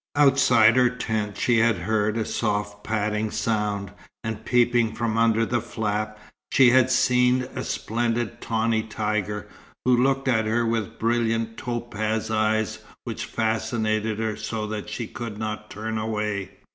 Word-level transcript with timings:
Outside 0.15 0.77
her 0.77 0.89
tent 0.89 1.37
she 1.37 1.59
had 1.59 1.75
heard 1.77 2.17
a 2.17 2.25
soft 2.25 2.83
padding 2.83 3.29
sound, 3.29 3.91
and 4.23 4.43
peeping 4.43 4.95
from 4.95 5.15
under 5.15 5.45
the 5.45 5.61
flap, 5.61 6.17
she 6.51 6.71
had 6.71 6.89
seen 6.89 7.43
a 7.55 7.63
splendid, 7.63 8.41
tawny 8.41 8.81
tiger, 8.81 9.47
who 9.85 9.95
looked 9.95 10.27
at 10.27 10.47
her 10.47 10.65
with 10.65 10.97
brilliant 10.97 11.55
topaz 11.55 12.31
eyes 12.31 12.79
which 13.03 13.25
fascinated 13.25 14.17
her 14.17 14.35
so 14.35 14.65
that 14.65 14.89
she 14.89 15.05
could 15.05 15.37
not 15.37 15.69
turn 15.69 15.99
away. 15.99 16.49